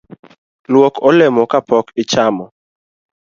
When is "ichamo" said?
2.01-2.45